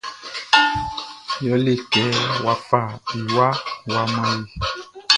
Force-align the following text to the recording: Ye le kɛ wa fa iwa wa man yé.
Ye 1.43 1.53
le 1.65 1.73
kɛ 1.91 2.03
wa 2.43 2.53
fa 2.67 2.81
iwa 3.19 3.47
wa 3.91 4.01
man 4.15 4.39
yé. 4.49 4.55